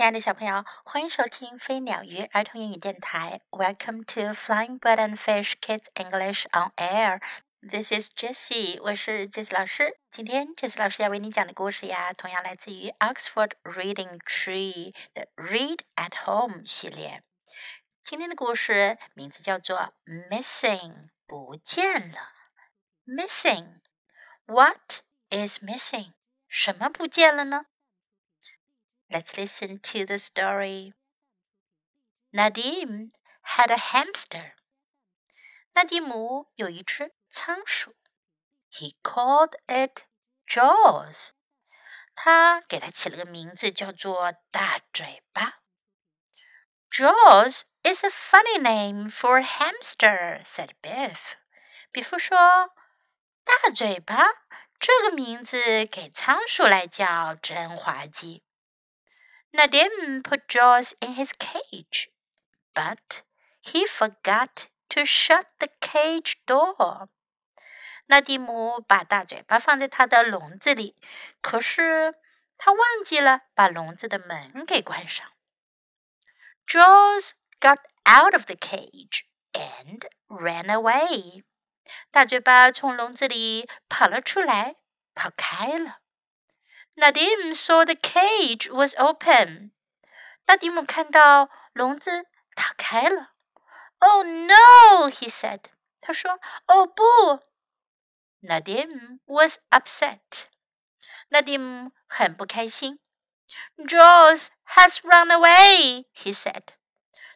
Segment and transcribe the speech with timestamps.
[0.00, 3.42] 亲爱的小朋友，欢迎收听飞鸟鱼儿童英语电台。
[3.50, 7.20] Welcome to Flying Bird and Fish Kids English on Air.
[7.60, 9.98] This is Jessie，我是 Jessie 老师。
[10.10, 17.22] 今天 Jessie 老师要为你讲的故事呀，同样来自于 Oxford Reading Tree 的 Read at Home 系列。
[18.02, 22.30] 今天的故事名字叫做 Missing，不见了。
[23.04, 26.14] Missing，What is missing？
[26.48, 27.66] 什么不见了呢
[29.09, 30.93] ？Let's listen to the story.
[32.31, 33.11] Nadim
[33.41, 34.53] had a hamster.
[35.73, 37.95] 纳迪姆有一只仓鼠。
[38.71, 40.05] He called it
[40.47, 41.29] Jaws.
[42.15, 45.59] 他给它起了个名字，叫做大嘴巴。
[46.89, 51.17] Jaws is a funny name for a hamster," said Biff.
[51.91, 52.69] 比夫说：“
[53.43, 54.25] 大嘴巴
[54.79, 58.43] 这个名字给仓鼠来叫真滑稽。”
[59.51, 62.09] Nadim put Jaws in his cage,
[62.73, 63.23] but
[63.61, 67.09] he forgot to shut the cage door.
[68.07, 70.95] 纳迪姆把大嘴巴放在他的笼子里，
[71.41, 72.15] 可是
[72.57, 75.31] 他忘记了把笼子的门给关上。
[76.67, 79.23] Jaws got out of the cage
[79.53, 81.43] and ran away.
[82.11, 84.75] 大嘴巴从笼子里跑了出来，
[85.13, 85.98] 跑开了。
[86.97, 89.71] Nadim saw the cage was open.
[90.47, 93.31] 纳迪姆看到笼子打开了。
[93.99, 95.09] Oh no!
[95.09, 95.59] he said.
[95.99, 97.03] 他说：“哦不。”
[98.41, 100.45] Nadim was upset.
[101.29, 102.99] 纳迪姆很不开心。
[103.77, 106.63] Jaws has run away, he said.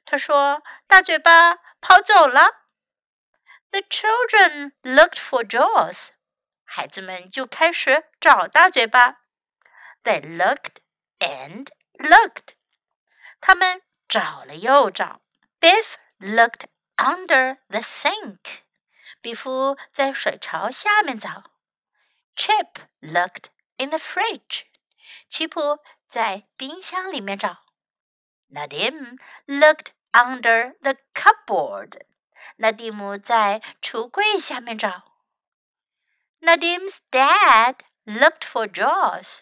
[0.06, 2.66] 他说：“大嘴巴跑走了。”
[3.72, 6.10] The children looked for Jaws.
[6.64, 9.18] 孩子们就开始找大嘴巴。
[10.04, 10.82] they looked
[11.20, 12.56] and looked.
[13.42, 15.22] 他们找了又找。
[15.60, 18.62] Biff looked under the sink.
[19.22, 21.52] 比夫在水槽下面找。
[22.36, 24.64] Chip looked in the fridge.
[25.28, 27.66] 奇普在冰箱里面找。
[28.52, 32.06] Nadim looked under the cupboard.
[32.58, 35.04] 纳迪姆在橱柜下面找。
[36.42, 39.42] Nadim's dad looked for Jaws.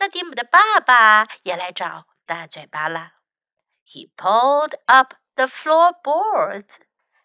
[0.00, 3.12] 那蒂姆的爸爸也来找大嘴巴了。
[3.86, 6.78] He pulled up the floorboards。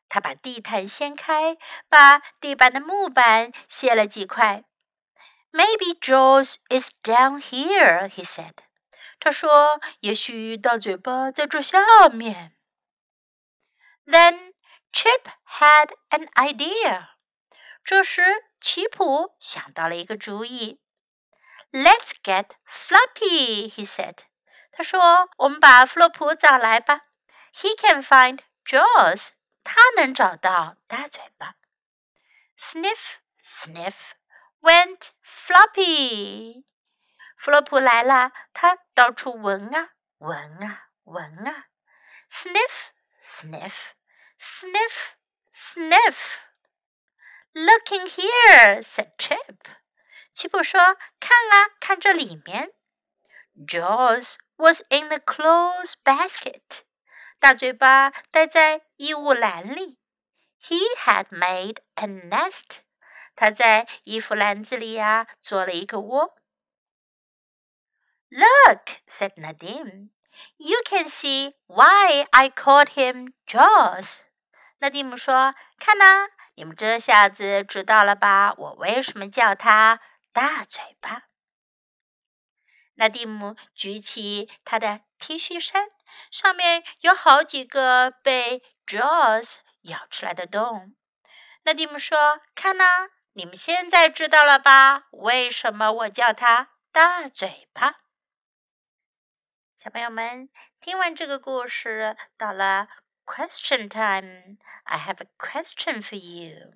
[0.08, 1.58] 他把地毯掀开，
[1.90, 4.64] 把地板的木板卸了几块。
[5.52, 8.56] Maybe Jaws is down here, he said.
[9.20, 12.56] 他说：“也许大嘴巴在这下面。”
[14.06, 14.54] Then
[14.92, 15.24] Chip
[15.60, 17.08] had an idea.
[17.84, 18.22] 这时，
[18.60, 20.82] 奇普想到了一个主意。
[21.75, 24.25] Let's get Floppy, he said.
[24.73, 27.03] 他说：“我们把弗洛普找来吧。
[27.55, 29.29] He can find Jaws.
[29.63, 31.55] 他能找到大嘴巴。”
[32.59, 33.95] Sniff, sniff,
[34.61, 36.65] went Floppy.
[37.37, 41.67] 弗洛普来了，他到处闻啊闻啊闻啊。
[42.31, 42.91] Sniff,
[43.23, 43.75] sniff,
[44.39, 45.15] sniff,
[45.53, 46.39] sniff.
[47.55, 49.67] Looking here, said Chip.
[50.35, 52.73] 奇普说：“看啊，看这里面。”
[53.67, 56.83] Jaws was in the clothes basket.
[57.39, 59.99] 大嘴巴待在衣物篮里。
[60.63, 62.81] He had made a nest.
[63.35, 66.37] 他在衣服篮子里呀做了一个窝。
[68.29, 70.11] Look, said Nadim.
[70.57, 74.21] You can see why I called him Jaws.
[74.79, 78.55] 纳迪姆说：“看呐，你们这下子知道了吧？
[78.57, 80.01] 我为什么叫他？”
[80.36, 81.30] 大嘴巴。
[82.96, 85.92] 那蒂姆举起他的 T 恤衫，
[86.30, 90.94] 上面有好几个被 Jaws 咬出来的洞。
[91.64, 92.84] 那蒂姆说：“看呐，
[93.32, 95.08] 你们现在知道了吧？
[95.12, 98.02] 为什么我叫他大嘴巴？”
[99.82, 100.50] 小朋友们，
[100.82, 102.90] 听完这个故事，到了
[103.26, 104.58] Question time。
[104.84, 106.74] I have a question for you.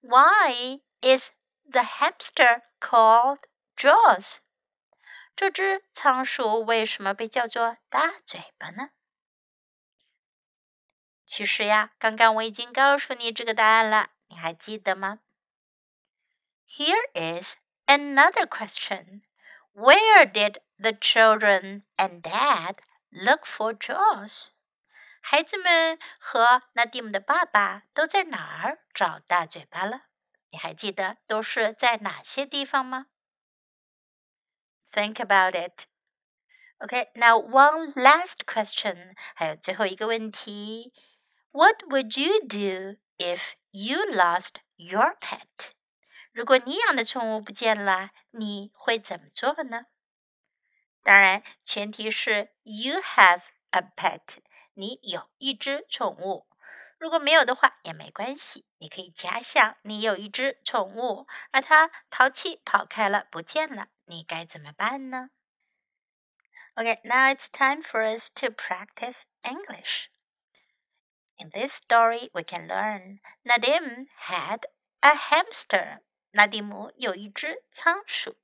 [0.00, 1.30] Why is
[1.69, 3.39] the hamster called
[3.75, 4.37] Jaws。
[5.35, 8.89] 这只仓鼠为什么被叫做大嘴巴呢？
[11.25, 15.19] 其实呀，刚刚我已经告诉你这个答案了，你还记得吗？
[16.67, 17.55] Here is
[17.87, 19.21] another question.
[19.73, 22.75] Where did the children and Dad
[23.09, 24.49] look for Jaws?
[25.21, 30.03] 孩子们和纳蒂姆的爸爸都在哪儿找大嘴巴了？
[30.50, 33.06] 你还记得都是在哪些地方吗
[34.92, 35.86] ？Think about it.
[36.78, 40.92] Okay, now one last question，还有最后一个问题。
[41.50, 45.72] What would you do if you lost your pet？
[46.32, 49.86] 如果你养的宠物不见了，你会怎么做呢？
[51.02, 54.38] 当然，前提是 you have a pet，
[54.74, 56.47] 你有一只宠物。
[56.97, 65.29] 如果没有的话也没关系，你可以假想你有一只宠物，而它淘气跑开了，不见了，你该怎么办呢？
[66.75, 70.09] Okay, now it's time for us to practice English.
[71.37, 74.61] In this story, we can learn Nadim had
[75.01, 75.99] a hamster.
[76.31, 78.37] 纳迪姆有一只仓鼠。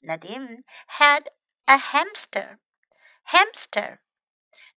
[0.00, 0.64] Nadim
[0.98, 1.32] had
[1.64, 2.58] a hamster.
[3.24, 3.98] Hamster.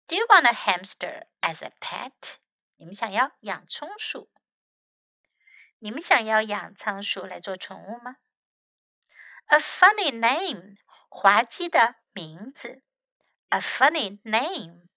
[0.08, 2.38] Do you want a hamster as a pet?
[2.81, 4.31] 你们想要养仓鼠？
[5.81, 8.17] 你们想要养仓鼠来做宠物吗
[9.49, 10.79] ？A funny name，
[11.11, 12.83] 滑稽的名字。
[13.51, 14.89] A funny name。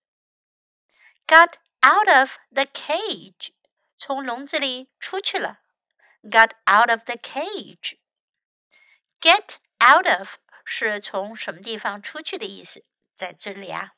[1.28, 3.54] Got out of the cage，
[3.98, 5.60] 从笼子里出去了。
[6.22, 8.00] Got out of the cage。
[9.20, 13.96] Get out of 是从什么地方出去的意思，在这里啊。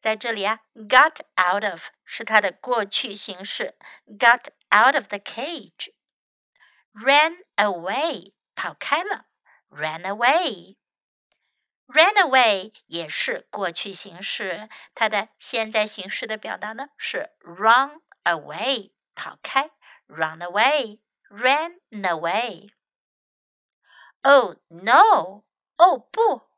[0.00, 3.76] 在这里啊，got out of 是它的过去形式，
[4.06, 9.26] got out of the cage。ran away 跑开了，
[9.70, 19.70] ran away。ran away 也是过去形式，它的现在形式的表达呢是 run away 跑开，
[20.06, 25.44] run away，ran away。Oh no！
[25.76, 26.48] 哦不！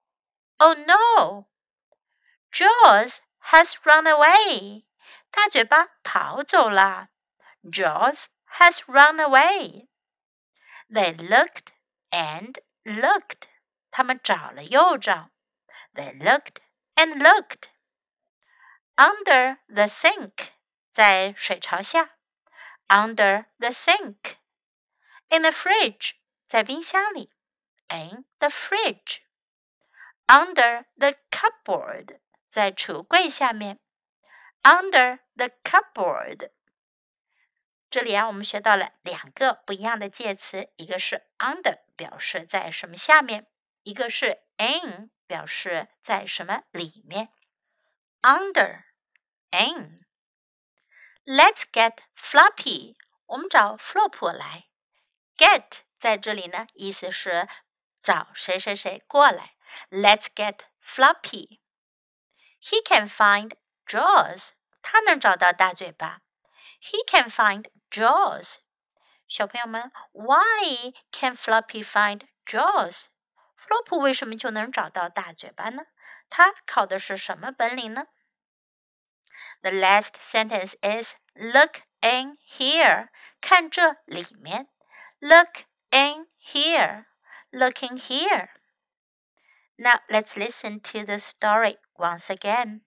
[0.59, 3.19] Oh no！Jaws
[3.53, 4.85] has run away.
[5.31, 7.09] 大嘴巴跑走了。
[7.63, 8.27] Jaws
[8.59, 9.89] has run away.
[10.89, 11.73] They looked
[12.11, 13.49] and looked.
[13.91, 15.31] 他们找了又找。
[15.95, 16.61] They looked
[16.95, 17.69] and looked.
[18.97, 20.53] Under the sink.
[20.93, 22.17] 在水槽下。
[22.89, 24.37] Under the sink.
[25.29, 26.13] In the fridge.
[26.47, 27.31] 在冰箱里。
[27.89, 29.21] In the fridge.
[30.27, 32.19] Under the cupboard.
[32.52, 33.80] 在橱柜下面
[34.62, 36.52] ，under the cupboard。
[37.90, 43.44] 这里啊，我们学到了两个不一样的介词，一个是 under，表示在什么下面；
[43.84, 47.30] 一个是 in，表示在什么里面。
[48.22, 50.02] under，in。
[51.24, 52.98] Let's get Floppy。
[53.28, 54.66] 我们找 Flop 来。
[55.38, 57.48] Get 在这里呢，意思是
[58.02, 59.54] 找谁谁谁过来。
[59.90, 61.61] Let's get Floppy。
[62.61, 63.55] He can find
[63.87, 64.51] Jaws.
[64.83, 66.21] 他能找到大嘴巴。
[66.81, 68.57] He can find Jaws.
[69.29, 73.07] 小朋友们，Why can Floppy find Jaws?
[73.57, 75.85] 弗洛普为什么就能找到大嘴巴呢？
[76.29, 78.07] 他考的是什么本领呢？
[79.63, 83.09] The last sentence is Look in here.
[83.41, 84.69] 看这里面。
[85.19, 87.07] Look in here.
[87.51, 88.51] Look in here.
[89.77, 92.82] Now let's listen to the story once again.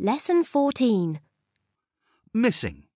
[0.00, 1.20] Lesson 14
[2.32, 2.87] Missing.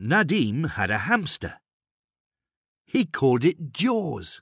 [0.00, 1.60] Nadim had a hamster.
[2.84, 4.40] He called it Jaws.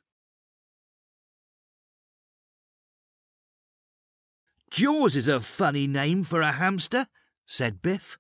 [4.71, 7.07] Jaws is a funny name for a hamster,
[7.45, 8.19] said Biff.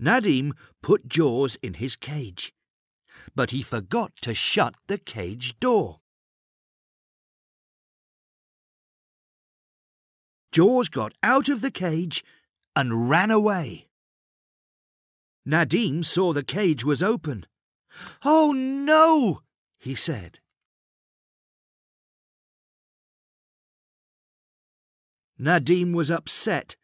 [0.00, 2.54] Nadim put Jaws in his cage,
[3.34, 6.00] but he forgot to shut the cage door.
[10.52, 12.24] Jaws got out of the cage
[12.74, 13.89] and ran away.
[15.46, 17.46] Nadim saw the cage was open.
[18.24, 19.40] Oh no,
[19.78, 20.40] he said.
[25.40, 26.76] Nadim was upset.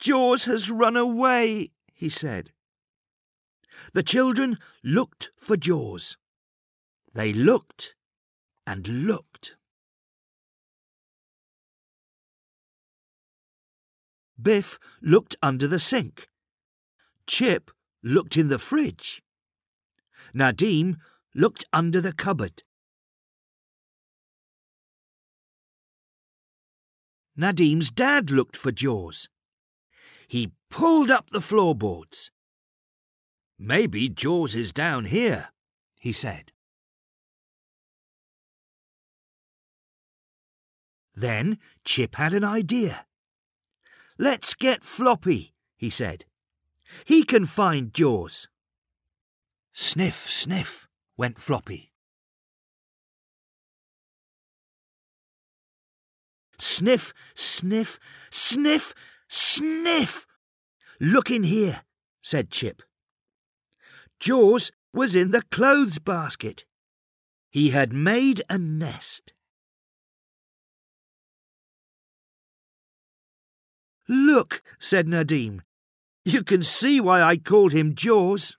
[0.00, 2.50] Jaws has run away, he said.
[3.92, 6.16] The children looked for Jaws.
[7.14, 7.94] They looked
[8.66, 9.56] and looked.
[14.40, 16.28] Biff looked under the sink.
[17.26, 17.70] Chip
[18.02, 19.22] looked in the fridge.
[20.34, 20.96] Nadim
[21.34, 22.62] looked under the cupboard.
[27.38, 29.28] Nadim's dad looked for Jaws.
[30.28, 32.30] He pulled up the floorboards.
[33.58, 35.48] Maybe Jaws is down here,
[35.98, 36.52] he said.
[41.14, 43.06] Then Chip had an idea.
[44.18, 46.24] Let's get Floppy, he said.
[47.04, 48.48] He can find Jaws.
[49.72, 50.86] Sniff, sniff,
[51.16, 51.90] went Floppy.
[56.58, 57.98] Sniff, sniff,
[58.30, 58.94] sniff,
[59.28, 60.26] sniff.
[61.00, 61.82] Look in here,
[62.22, 62.82] said Chip.
[64.20, 66.64] Jaws was in the clothes basket.
[67.50, 69.32] He had made a nest.
[74.08, 75.60] Look, said Nadim.
[76.23, 78.55] You can see why I called him Jaws.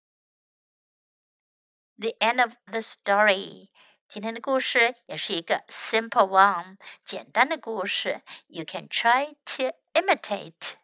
[1.98, 3.68] The end of the story.
[4.08, 8.22] 今天的故事也是一个 simple one，简单的故事。
[8.48, 10.74] You can try to imitate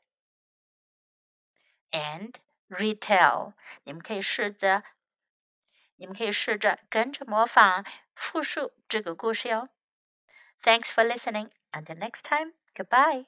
[1.90, 2.34] and
[2.68, 3.54] retell。
[3.82, 4.84] 你们可以试着，
[5.96, 9.70] 你们可以试着跟着模仿复述这个故事哟。
[10.62, 11.50] Thanks for listening.
[11.72, 12.52] Until next time.
[12.74, 13.26] Goodbye.